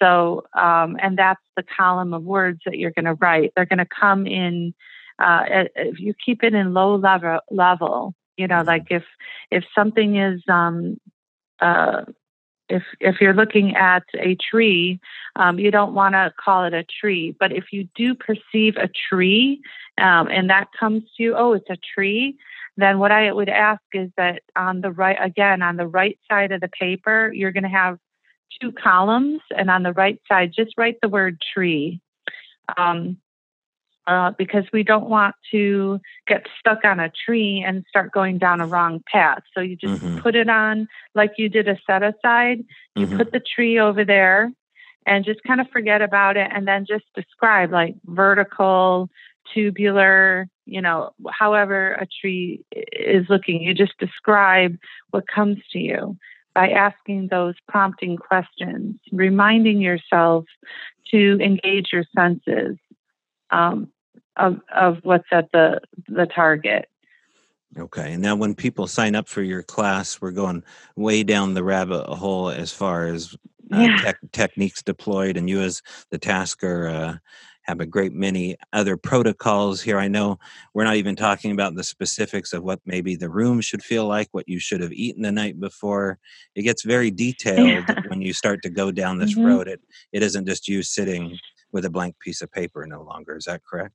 [0.00, 3.52] So, um, and that's the column of words that you're going to write.
[3.54, 4.74] They're going to come in
[5.18, 9.04] uh, if you keep it in low level, level, you know, like if
[9.50, 10.98] if something is um,
[11.60, 12.04] uh,
[12.68, 15.00] if if you're looking at a tree,
[15.36, 17.34] um, you don't want to call it a tree.
[17.38, 19.60] But if you do perceive a tree,
[19.98, 22.36] um, and that comes to you, oh, it's a tree.
[22.76, 26.52] Then what I would ask is that on the right, again, on the right side
[26.52, 27.98] of the paper, you're going to have
[28.60, 32.00] two columns, and on the right side, just write the word tree.
[32.76, 33.18] Um,
[34.06, 38.60] uh, because we don't want to get stuck on a tree and start going down
[38.60, 39.42] a wrong path.
[39.54, 40.18] So you just mm-hmm.
[40.18, 42.64] put it on like you did a set aside.
[42.94, 43.16] You mm-hmm.
[43.16, 44.52] put the tree over there
[45.06, 49.08] and just kind of forget about it and then just describe like vertical,
[49.52, 53.62] tubular, you know, however a tree is looking.
[53.62, 54.76] You just describe
[55.10, 56.16] what comes to you
[56.54, 60.44] by asking those prompting questions, reminding yourself
[61.10, 62.76] to engage your senses.
[63.50, 63.92] Um,
[64.36, 66.88] of of what's at the the target.
[67.78, 68.14] Okay.
[68.14, 70.62] And now when people sign up for your class, we're going
[70.94, 73.36] way down the rabbit hole as far as
[73.72, 74.12] uh, yeah.
[74.32, 77.16] techniques deployed, and you as the tasker uh,
[77.62, 79.98] have a great many other protocols here.
[79.98, 80.38] I know
[80.72, 84.28] we're not even talking about the specifics of what maybe the room should feel like,
[84.30, 86.18] what you should have eaten the night before.
[86.54, 88.00] It gets very detailed yeah.
[88.06, 89.46] when you start to go down this mm-hmm.
[89.46, 89.68] road.
[89.68, 89.80] It
[90.12, 91.36] it isn't just you sitting
[91.72, 93.36] with a blank piece of paper no longer.
[93.36, 93.94] Is that correct?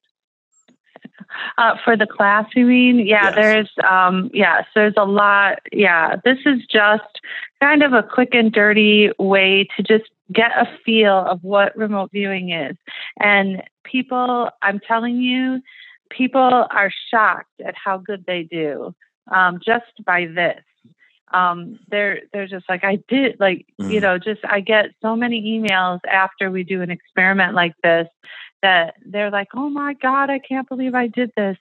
[1.57, 2.99] Uh, for the class, you mean?
[2.99, 3.36] Yeah, yes.
[3.36, 5.60] there's, um, yes, there's a lot.
[5.71, 7.21] Yeah, this is just
[7.62, 12.12] kind of a quick and dirty way to just get a feel of what remote
[12.12, 12.77] viewing is.
[13.19, 15.62] And people, I'm telling you,
[16.10, 18.93] people are shocked at how good they do
[19.31, 20.62] um, just by this.
[21.34, 23.91] Um, they're they're just like I did like mm.
[23.91, 28.08] you know just I get so many emails after we do an experiment like this
[28.62, 31.58] that they're like, oh my God, I can't believe I did this.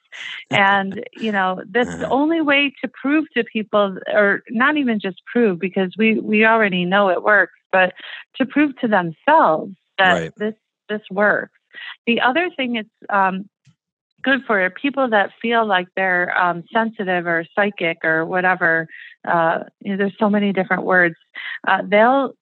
[0.49, 5.21] And, you know, that's the only way to prove to people, or not even just
[5.25, 7.93] prove because we, we already know it works, but
[8.35, 10.31] to prove to themselves that right.
[10.37, 10.55] this,
[10.89, 11.57] this works.
[12.05, 13.49] The other thing it's um,
[14.21, 18.87] good for people that feel like they're um, sensitive or psychic or whatever.
[19.25, 21.15] Uh, you know, there's so many different words.
[21.67, 22.33] Uh, they'll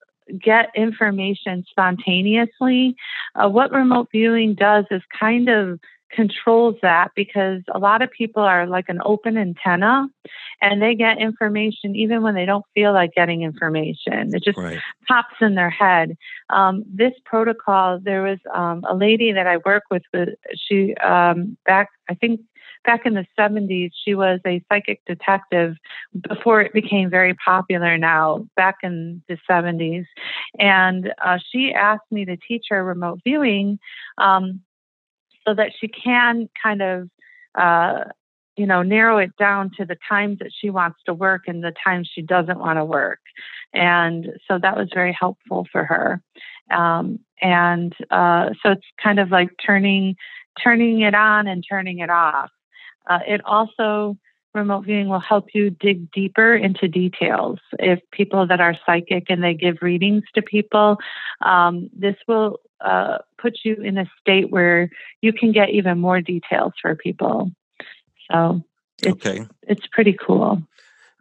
[0.42, 2.96] get information spontaneously.
[3.36, 5.80] Uh, what remote viewing does is kind of
[6.12, 10.08] controls that because a lot of people are like an open antenna
[10.62, 14.34] and they get information even when they don't feel like getting information.
[14.34, 14.80] It just right.
[15.08, 16.17] pops in their head.
[16.50, 20.04] Um, this protocol, there was um, a lady that I work with,
[20.56, 22.41] she um, back, I think
[22.86, 25.76] back in the 70s, she was a psychic detective
[26.28, 30.05] before it became very popular now, back in the 70s.
[30.57, 33.80] And uh, she asked me to teach her remote viewing
[34.18, 34.62] um,
[35.50, 37.10] so that she can kind of.
[37.56, 38.04] Uh,
[38.56, 41.74] you know, narrow it down to the times that she wants to work and the
[41.82, 43.20] times she doesn't want to work.
[43.74, 46.22] And so that was very helpful for her.
[46.70, 50.18] Um, and uh, so it's kind of like turning
[50.62, 52.52] turning it on and turning it off.
[53.10, 54.18] Uh, it also,
[54.54, 57.60] remote viewing will help you dig deeper into details.
[57.78, 60.97] If people that are psychic and they give readings to people,
[61.41, 64.89] um, this will uh, put you in a state where
[65.22, 67.52] you can get even more details for people.
[68.32, 68.64] So
[69.02, 69.45] it's, okay.
[69.64, 70.64] it's pretty cool.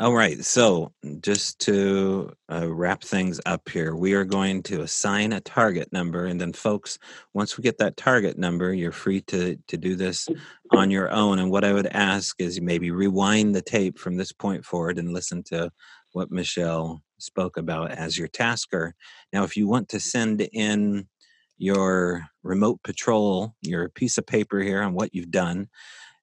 [0.01, 0.44] All right.
[0.44, 0.92] So,
[1.22, 6.26] just to uh, wrap things up here, we are going to assign a target number.
[6.26, 7.01] And then, folks,
[7.34, 10.28] once we get that target number, you're free to, to do this
[10.70, 11.40] on your own.
[11.40, 15.12] And what I would ask is maybe rewind the tape from this point forward and
[15.12, 15.68] listen to
[16.12, 18.94] what Michelle spoke about as your tasker.
[19.32, 21.09] Now, if you want to send in
[21.57, 25.68] your remote patrol, your piece of paper here on what you've done,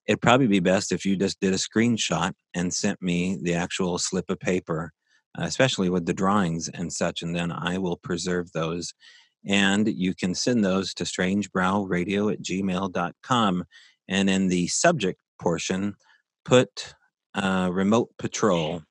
[0.08, 3.97] it'd probably be best if you just did a screenshot and sent me the actual
[3.97, 4.91] slip of paper,
[5.38, 8.93] uh, especially with the drawings and such, and then I will preserve those.
[9.47, 13.64] And you can send those to strangebrowradio at gmail.com.
[14.08, 15.95] And in the subject portion,
[16.43, 16.95] put
[17.36, 18.84] uh, remote patrol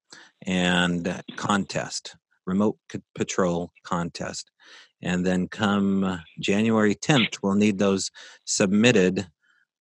[0.47, 2.77] and contest, remote
[3.15, 4.51] patrol contest.
[5.03, 8.11] And then come January 10th, we'll need those
[8.45, 9.27] submitted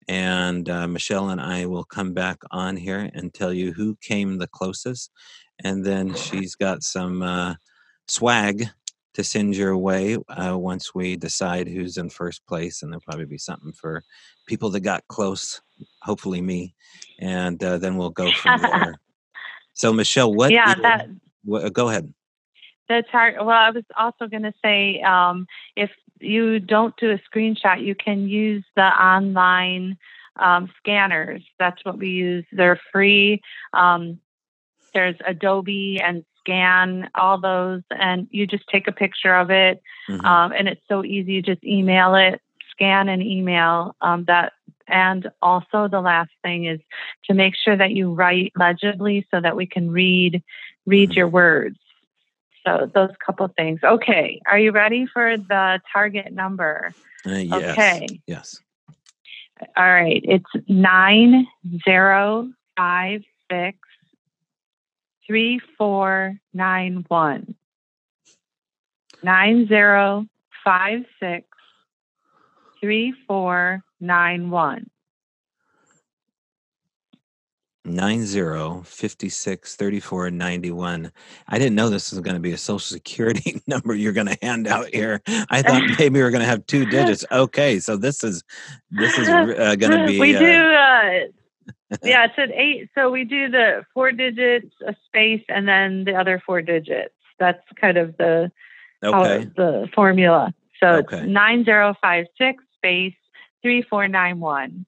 [0.08, 4.38] and uh, Michelle and I will come back on here and tell you who came
[4.38, 5.12] the closest.
[5.64, 7.56] And then she's got some uh,
[8.08, 8.66] swag
[9.14, 12.82] to send your way uh, once we decide who's in first place.
[12.82, 14.04] And there'll probably be something for
[14.48, 15.62] people that got close,
[16.02, 16.74] hopefully me.
[17.20, 18.96] And uh, then we'll go from there.
[19.74, 20.52] so, Michelle, what?
[20.52, 21.10] Yeah, that.
[21.46, 22.14] What, go ahead.
[22.90, 23.36] That's hard.
[23.38, 25.90] Well, I was also going to say um, if
[26.24, 29.98] you don't do a screenshot, you can use the online
[30.38, 31.44] um, scanners.
[31.60, 32.46] That's what we use.
[32.52, 33.42] They're free.
[33.74, 34.20] Um,
[34.94, 39.82] there's Adobe and Scan, all those, and you just take a picture of it.
[40.10, 40.26] Mm-hmm.
[40.26, 41.34] Um, and it's so easy.
[41.34, 44.54] You just email it, scan and email um, that.
[44.86, 46.82] And also, the last thing is
[47.26, 50.44] to make sure that you write legibly so that we can read
[50.86, 51.18] read mm-hmm.
[51.18, 51.78] your words.
[52.66, 53.80] So those couple things.
[53.84, 56.94] Okay, are you ready for the target number?
[57.26, 57.78] Uh, yes.
[57.78, 58.22] Okay.
[58.28, 58.60] Yes.
[59.78, 60.22] All right.
[60.24, 61.48] It's nine
[61.86, 63.78] zero five six
[65.28, 67.56] three four nine one.
[69.22, 70.26] Nine zero
[70.64, 71.48] five six
[72.82, 74.90] three four nine one.
[77.86, 81.12] 90 56 34 91
[81.50, 84.38] i didn't know this was going to be a social security number you're going to
[84.42, 85.22] hand out here.
[85.50, 87.26] I thought maybe we are going to have two digits.
[87.32, 88.44] Okay so this is
[88.92, 93.10] this is uh, going to be we uh, do uh, yeah it's an eight so
[93.10, 97.14] we do the four digits a space and then the other four digits.
[97.38, 98.52] That's kind of the
[99.04, 99.50] okay.
[99.58, 100.54] the formula.
[100.80, 101.18] So okay.
[101.18, 103.16] it's 9056 space
[103.62, 104.86] 3491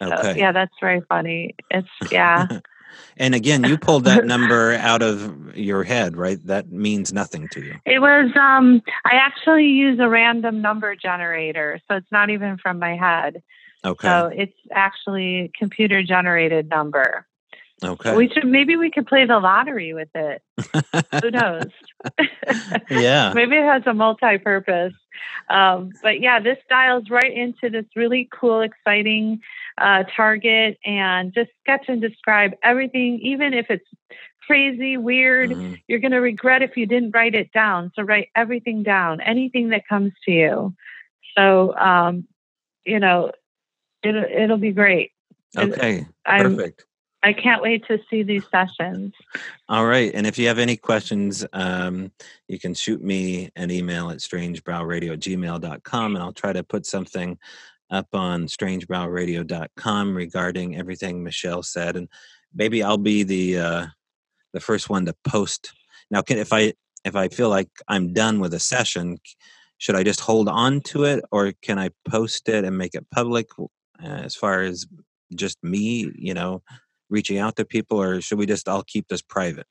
[0.00, 0.22] Okay.
[0.22, 1.54] So, yeah, that's very funny.
[1.70, 2.46] It's yeah.
[3.16, 6.38] and again, you pulled that number out of your head, right?
[6.46, 7.74] That means nothing to you.
[7.84, 12.78] It was um I actually use a random number generator, so it's not even from
[12.78, 13.42] my head.
[13.84, 14.08] Okay.
[14.08, 17.26] So it's actually a computer generated number.
[17.82, 18.16] Okay.
[18.16, 20.42] We should maybe we could play the lottery with it.
[21.22, 21.66] Who knows?
[22.90, 23.32] yeah.
[23.34, 24.94] maybe it has a multi-purpose.
[25.48, 29.40] Um, but yeah, this dials right into this really cool, exciting
[29.80, 33.86] uh, target and just sketch and describe everything, even if it's
[34.46, 35.50] crazy, weird.
[35.50, 35.74] Mm-hmm.
[35.86, 37.92] You're going to regret if you didn't write it down.
[37.94, 40.74] So write everything down, anything that comes to you.
[41.36, 42.26] So, um,
[42.84, 43.32] you know,
[44.02, 45.12] it'll, it'll be great.
[45.56, 46.06] Okay.
[46.24, 46.84] Perfect.
[47.22, 49.12] I can't wait to see these sessions.
[49.68, 50.12] All right.
[50.14, 52.12] And if you have any questions, um,
[52.46, 56.86] you can shoot me an email at strangebrowradio at gmail.com and I'll try to put
[56.86, 57.38] something
[57.90, 61.96] up on strangebrowradio.com regarding everything Michelle said.
[61.96, 62.08] And
[62.54, 63.86] maybe I'll be the uh,
[64.52, 65.72] the first one to post.
[66.10, 66.74] Now, can, if I
[67.04, 69.18] if I feel like I'm done with a session,
[69.78, 73.06] should I just hold on to it, or can I post it and make it
[73.10, 73.48] public?
[73.58, 73.66] Uh,
[74.06, 74.86] as far as
[75.34, 76.62] just me, you know,
[77.10, 79.66] reaching out to people, or should we just all keep this private?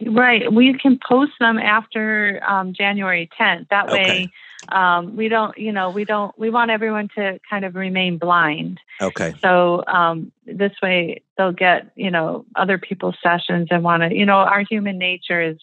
[0.00, 0.52] Right.
[0.52, 3.68] We can post them after um, January 10th.
[3.68, 4.30] That way, okay.
[4.68, 8.80] um, we don't, you know, we don't, we want everyone to kind of remain blind.
[9.00, 9.34] Okay.
[9.40, 14.26] So um, this way they'll get, you know, other people's sessions and want to, you
[14.26, 15.58] know, our human nature is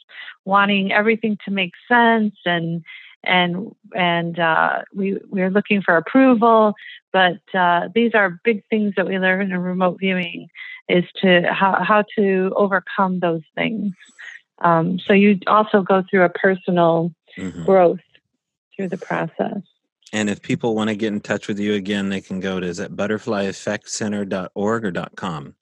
[0.45, 2.83] wanting everything to make sense and,
[3.23, 6.73] and and uh, we we're looking for approval.
[7.13, 10.47] But uh, these are big things that we learn in remote viewing
[10.89, 13.93] is to how how to overcome those things.
[14.59, 17.65] Um, so you also go through a personal mm-hmm.
[17.65, 17.99] growth
[18.75, 19.61] through the process.
[20.13, 22.67] And if people want to get in touch with you again, they can go to
[22.67, 25.55] is it butterflyeffectcenter.org or dot .com?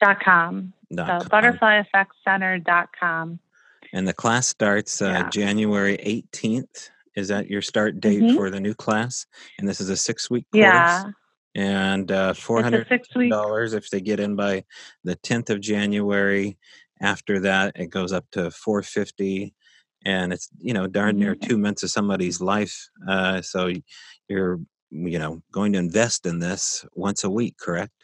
[0.00, 0.72] Dot .com.
[0.94, 1.42] Dot so com.
[1.42, 3.40] butterflyeffectcenter.com.
[3.92, 5.30] And the class starts uh, yeah.
[5.30, 6.90] January 18th.
[7.16, 8.36] Is that your start date mm-hmm.
[8.36, 9.26] for the new class?
[9.58, 10.62] And this is a six week course?
[10.62, 11.04] Yeah.
[11.56, 12.86] And uh, four hundred
[13.30, 14.62] dollars if they get in by
[15.04, 16.58] the tenth of January.
[17.00, 19.54] After that, it goes up to four fifty,
[20.04, 21.48] and it's you know darn near mm-hmm.
[21.48, 22.88] two months of somebody's life.
[23.08, 23.72] Uh, so
[24.28, 27.95] you're you know going to invest in this once a week, correct?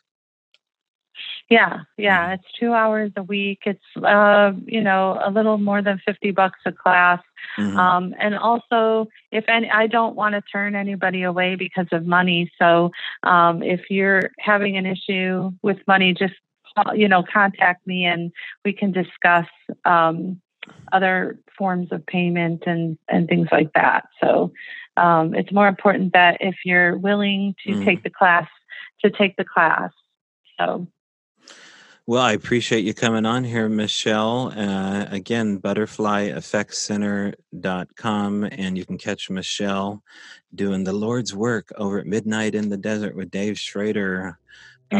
[1.50, 2.32] Yeah, yeah, mm-hmm.
[2.34, 3.60] it's two hours a week.
[3.66, 7.20] It's uh, you know a little more than fifty bucks a class,
[7.58, 7.76] mm-hmm.
[7.76, 12.50] um, and also if any, I don't want to turn anybody away because of money.
[12.58, 12.90] So
[13.22, 16.34] um, if you're having an issue with money, just
[16.94, 18.32] you know contact me and
[18.64, 19.46] we can discuss
[19.84, 20.40] um,
[20.92, 24.04] other forms of payment and and things like that.
[24.22, 24.52] So
[24.96, 27.84] um, it's more important that if you're willing to mm-hmm.
[27.84, 28.48] take the class,
[29.02, 29.90] to take the class.
[30.58, 30.86] So
[32.06, 34.52] well, I appreciate you coming on here, Michelle.
[34.56, 40.02] Uh, again, butterflyeffectcenter.com, and you can catch Michelle
[40.54, 44.36] doing the Lord's work over at Midnight in the Desert with Dave Schrader,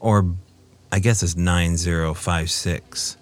[0.00, 0.34] Or
[0.90, 3.16] I guess it's 9056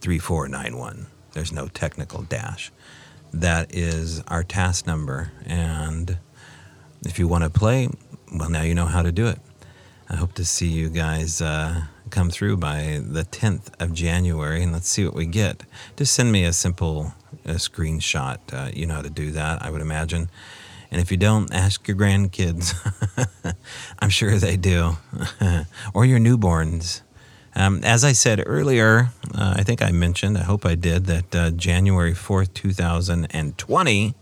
[0.00, 1.06] 3491.
[1.32, 2.70] There's no technical dash
[3.32, 5.32] that is our task number.
[5.46, 6.18] And
[7.04, 7.88] if you want to play,
[8.32, 9.38] well, now you know how to do it.
[10.10, 14.72] I hope to see you guys uh, come through by the 10th of January, and
[14.72, 15.64] let's see what we get.
[15.96, 17.12] Just send me a simple
[17.44, 18.38] a screenshot.
[18.52, 20.30] Uh, you know how to do that, I would imagine.
[20.90, 22.74] And if you don't, ask your grandkids.
[23.98, 24.96] I'm sure they do.
[25.94, 27.02] or your newborns.
[27.54, 31.34] Um, as I said earlier, uh, I think I mentioned, I hope I did, that
[31.34, 34.14] uh, January 4th, 2020,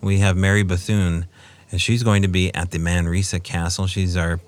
[0.00, 1.26] we have Mary Bethune,
[1.70, 3.86] and she's going to be at the Manresa Castle.
[3.86, 4.40] She's our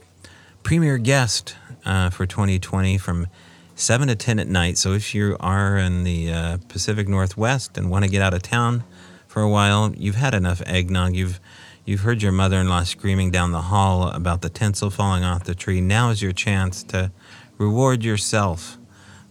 [0.63, 3.27] premier guest uh, for 2020 from
[3.75, 4.79] 7 to 10 at night.
[4.79, 8.43] So if you are in the uh, Pacific Northwest and want to get out of
[8.43, 8.85] town
[9.27, 11.15] for a while, you've had enough eggnog.
[11.15, 11.41] You've
[11.89, 15.45] You've heard your mother in law screaming down the hall about the tinsel falling off
[15.45, 15.81] the tree.
[15.81, 17.11] Now is your chance to
[17.59, 18.79] Reward yourself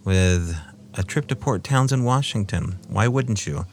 [0.04, 0.54] with
[0.92, 2.78] a trip to Port Townsend, Washington.
[2.86, 3.64] Why wouldn't you?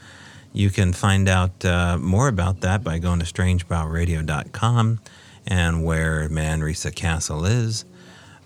[0.53, 4.99] You can find out uh, more about that by going to strangebrowradio.com
[5.45, 7.83] and where Manresa Castle is,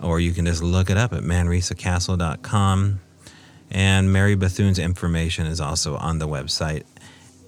[0.02, 3.00] or you can just look it up at manresacastle.com.
[3.70, 6.86] And Mary Bethune's information is also on the website.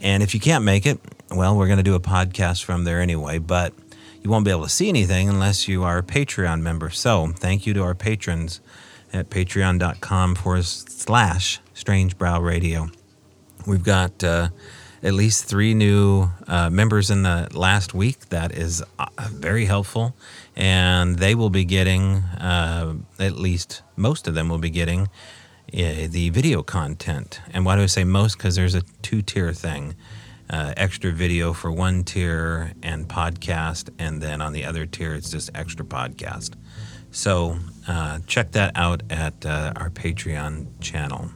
[0.02, 1.00] And if you can't make it,
[1.32, 3.74] well, we're going to do a podcast from there anyway, but
[4.22, 6.90] you won't be able to see anything unless you are a Patreon member.
[6.90, 8.62] So thank you to our patrons
[9.12, 12.90] at patreon.com forward slash Strange Brow Radio.
[13.66, 14.50] We've got uh,
[15.04, 18.30] at least three new uh, members in the last week.
[18.30, 20.16] That is uh, very helpful.
[20.56, 25.10] And they will be getting, uh, at least most of them will be getting
[25.74, 27.42] uh, the video content.
[27.54, 28.38] And why do I say most?
[28.38, 29.96] Because there's a two tier thing
[30.52, 35.32] uh, extra video for one tier and podcast, and then on the other tier, it's
[35.32, 36.56] just extra podcast.
[37.10, 41.32] So uh, check that out at uh, our Patreon channel.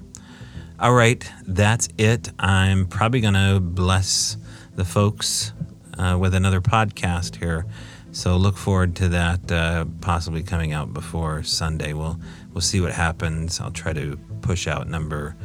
[0.79, 2.29] All right, that's it.
[2.37, 4.35] I'm probably going to bless
[4.75, 5.53] the folks
[5.97, 7.65] uh, with another podcast here.
[8.11, 11.93] So look forward to that uh, possibly coming out before Sunday.
[11.93, 12.19] We'll
[12.53, 13.59] we'll see what happens.
[13.59, 15.35] I'll try to push out number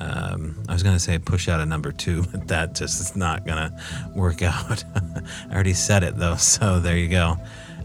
[0.00, 3.16] um, I was going to say push out a number two, but that just is
[3.16, 4.84] not going to work out.
[4.94, 7.36] I already said it though, so there you go.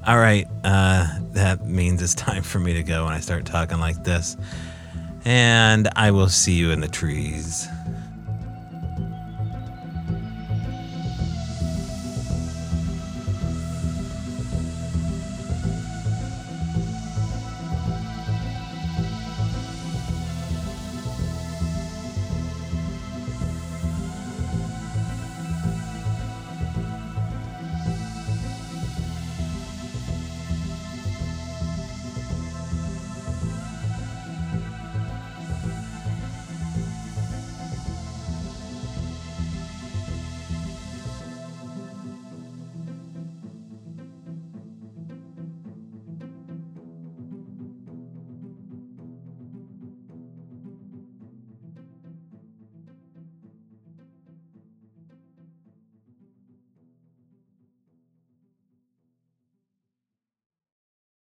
[0.07, 3.79] All right, uh, that means it's time for me to go when I start talking
[3.79, 4.37] like this.
[5.25, 7.67] And I will see you in the trees.